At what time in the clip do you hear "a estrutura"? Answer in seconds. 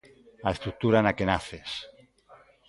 0.47-0.99